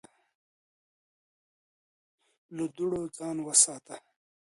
له 2.55 2.65
دوړو 2.75 3.01
ځان 3.17 3.37
وساته 3.47 3.95